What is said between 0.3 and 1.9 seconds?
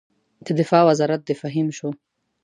د دفاع وزارت د فهیم شو.